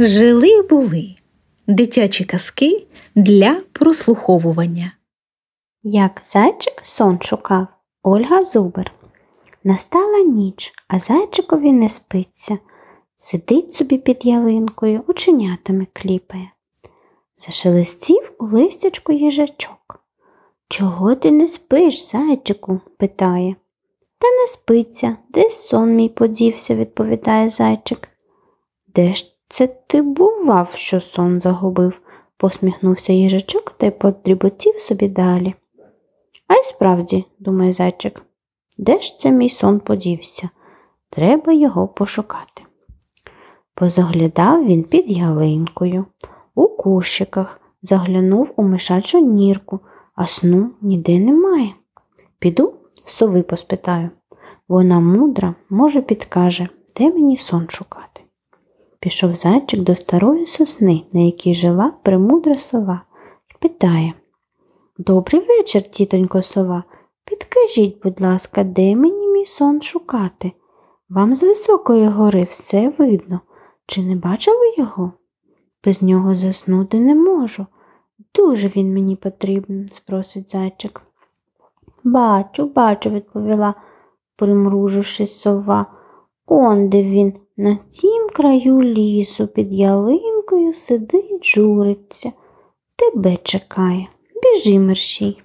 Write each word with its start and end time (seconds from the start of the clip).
Жили 0.00 0.62
були 0.62 1.14
дитячі 1.66 2.24
казки 2.24 2.86
для 3.14 3.60
прослуховування. 3.72 4.92
Як 5.82 6.22
зайчик 6.24 6.80
сон 6.82 7.18
шукав 7.22 7.66
Ольга 8.02 8.44
Зубер. 8.44 8.92
Настала 9.64 10.18
ніч, 10.18 10.72
а 10.88 10.98
зайчикові 10.98 11.72
не 11.72 11.88
спиться. 11.88 12.58
Сидить 13.16 13.74
собі 13.74 13.98
під 13.98 14.26
ялинкою, 14.26 15.04
оченятами 15.06 15.86
кліпає. 15.92 16.50
Зашелестів 17.36 18.32
у 18.38 18.46
листячку 18.46 19.12
їжачок. 19.12 20.04
Чого 20.68 21.14
ти 21.14 21.30
не 21.30 21.48
спиш, 21.48 22.10
зайчику? 22.10 22.80
питає. 22.98 23.56
Та 24.18 24.30
не 24.30 24.46
спиться, 24.46 25.16
десь 25.28 25.60
сон 25.60 25.94
мій 25.94 26.08
подівся, 26.08 26.74
відповідає 26.74 27.50
зайчик. 27.50 28.08
Де 28.86 29.14
ж 29.14 29.37
це 29.48 29.66
ти 29.66 30.02
бував, 30.02 30.72
що 30.74 31.00
сон 31.00 31.40
загубив? 31.40 32.00
посміхнувся 32.36 33.12
їжачок 33.12 33.70
та 33.70 33.86
й 33.86 33.90
подріботів 33.90 34.74
собі 34.74 35.08
далі. 35.08 35.54
А 36.46 36.54
й 36.54 36.64
справді, 36.64 37.24
думає 37.38 37.72
зайчик, 37.72 38.22
де 38.78 39.00
ж 39.00 39.18
це 39.18 39.30
мій 39.30 39.50
сон 39.50 39.80
подівся? 39.80 40.48
Треба 41.10 41.52
його 41.52 41.88
пошукати. 41.88 42.62
Позаглядав 43.74 44.66
він 44.66 44.84
під 44.84 45.10
ялинкою, 45.10 46.04
у 46.54 46.68
кущиках, 46.68 47.60
заглянув 47.82 48.52
у 48.56 48.62
мишачу 48.62 49.18
нірку, 49.20 49.80
а 50.14 50.26
сну 50.26 50.70
ніде 50.80 51.18
немає. 51.18 51.74
Піду 52.38 52.74
в 53.02 53.10
сови 53.10 53.42
поспитаю. 53.42 54.10
Вона 54.68 55.00
мудра, 55.00 55.54
може, 55.70 56.02
підкаже, 56.02 56.68
де 56.96 57.12
мені 57.12 57.36
сон 57.36 57.66
шукати. 57.68 58.07
Пішов 59.00 59.34
зайчик 59.34 59.80
до 59.80 59.96
старої 59.96 60.46
сосни, 60.46 61.02
на 61.12 61.20
якій 61.20 61.54
жила 61.54 61.92
премудра 62.02 62.54
сова, 62.54 63.02
і 63.50 63.54
питає 63.58 64.14
Добрий 64.98 65.46
вечір, 65.46 65.82
тітонько 65.82 66.42
сова. 66.42 66.84
Підкажіть, 67.24 68.02
будь 68.02 68.20
ласка, 68.20 68.64
де 68.64 68.96
мені 68.96 69.28
мій 69.28 69.46
сон 69.46 69.82
шукати? 69.82 70.52
Вам 71.08 71.34
з 71.34 71.42
високої 71.42 72.08
гори 72.08 72.42
все 72.42 72.92
видно. 72.98 73.40
Чи 73.86 74.02
не 74.02 74.16
бачили 74.16 74.74
його? 74.78 75.12
Без 75.84 76.02
нього 76.02 76.34
заснути 76.34 77.00
не 77.00 77.14
можу. 77.14 77.66
Дуже 78.34 78.68
він 78.68 78.94
мені 78.94 79.16
потрібен, 79.16 79.88
спросить 79.88 80.50
зайчик. 80.50 81.02
Бачу, 82.04 82.66
бачу, 82.66 83.10
відповіла, 83.10 83.74
примружившись 84.36 85.40
сова. 85.40 85.86
Он 86.46 86.88
де 86.88 87.02
він 87.02 87.34
на 87.58 87.78
тім 87.90 88.28
краю 88.34 88.82
лісу 88.82 89.46
під 89.46 89.72
ялинкою 89.72 90.74
сидить, 90.74 91.44
журиться. 91.44 92.32
Тебе 92.96 93.36
чекає. 93.36 94.08
Біжи, 94.42 94.78
мерщій. 94.78 95.42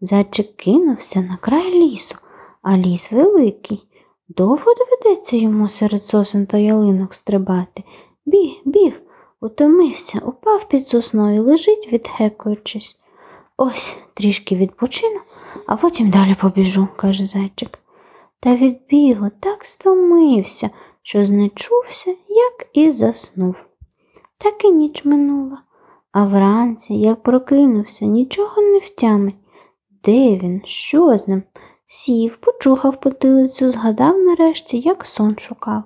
Зайчик 0.00 0.56
кинувся 0.56 1.20
на 1.20 1.36
край 1.36 1.70
лісу, 1.72 2.16
а 2.62 2.76
ліс 2.76 3.12
великий. 3.12 3.86
Довго 4.28 4.74
доведеться 4.74 5.36
йому 5.36 5.68
серед 5.68 6.02
сосен 6.02 6.46
та 6.46 6.58
ялинок 6.58 7.14
стрибати. 7.14 7.84
Біг, 8.26 8.50
біг, 8.64 9.02
утомився, 9.40 10.18
упав 10.18 10.68
під 10.68 10.88
сосною, 10.88 11.42
лежить, 11.42 11.92
відгекуючись. 11.92 12.96
Ось 13.56 13.96
трішки 14.14 14.56
відпочину, 14.56 15.20
а 15.66 15.76
потім 15.76 16.10
далі 16.10 16.36
побіжу, 16.40 16.88
каже 16.96 17.24
зайчик. 17.24 17.78
Та 18.40 18.56
від 18.56 18.86
бігу 18.88 19.30
так 19.40 19.64
стомився, 19.64 20.70
що 21.06 21.24
знечувся, 21.24 22.10
як 22.28 22.66
і 22.72 22.90
заснув. 22.90 23.56
Так 24.38 24.64
і 24.64 24.70
ніч 24.70 25.04
минула, 25.04 25.58
а 26.12 26.24
вранці, 26.24 26.94
як 26.94 27.22
прокинувся, 27.22 28.04
нічого 28.04 28.62
не 28.62 28.78
втямить. 28.78 29.34
Де 30.04 30.36
він? 30.36 30.62
Що 30.64 31.18
з 31.18 31.28
ним? 31.28 31.42
Сів, 31.86 32.36
почухав 32.36 33.00
потилицю, 33.00 33.68
згадав 33.68 34.18
нарешті, 34.18 34.78
як 34.78 35.06
сон 35.06 35.38
шукав. 35.38 35.82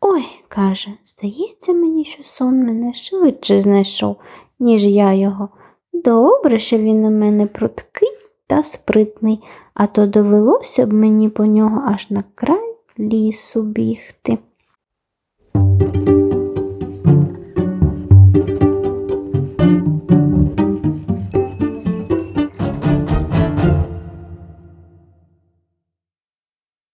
Ой, 0.00 0.24
каже, 0.48 0.90
здається 1.04 1.72
мені, 1.72 2.04
що 2.04 2.24
сон 2.24 2.64
мене 2.64 2.94
швидше 2.94 3.60
знайшов, 3.60 4.16
ніж 4.58 4.86
я 4.86 5.12
його. 5.12 5.48
Добре, 5.92 6.58
що 6.58 6.78
він 6.78 7.04
у 7.04 7.10
мене 7.10 7.46
пруткий 7.46 8.08
та 8.46 8.62
спритний, 8.62 9.42
а 9.74 9.86
то 9.86 10.06
довелося 10.06 10.86
б 10.86 10.92
мені 10.92 11.28
по 11.28 11.46
нього 11.46 11.82
аж 11.86 12.10
на 12.10 12.24
край 12.34 12.75
лісу 12.98 13.62
бігти. 13.62 14.38